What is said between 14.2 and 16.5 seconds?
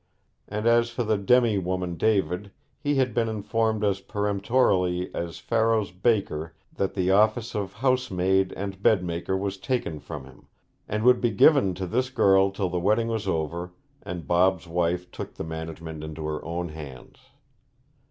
Bob's wife took the management into her